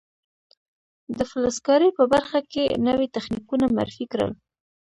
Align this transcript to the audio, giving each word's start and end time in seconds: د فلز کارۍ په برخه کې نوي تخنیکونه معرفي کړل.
د 1.17 1.19
فلز 1.29 1.57
کارۍ 1.67 1.89
په 1.97 2.03
برخه 2.13 2.39
کې 2.51 2.63
نوي 2.87 3.07
تخنیکونه 3.15 3.65
معرفي 3.75 4.05
کړل. 4.11 4.31